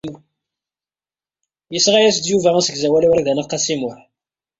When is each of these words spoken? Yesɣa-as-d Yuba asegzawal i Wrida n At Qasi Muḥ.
Yesɣa-as-d 1.73 2.25
Yuba 2.31 2.49
asegzawal 2.59 3.03
i 3.05 3.09
Wrida 3.09 3.33
n 3.33 3.41
At 3.41 3.49
Qasi 3.51 3.75
Muḥ. 3.81 3.97